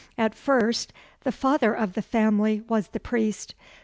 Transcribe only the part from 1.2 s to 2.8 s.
the father of the family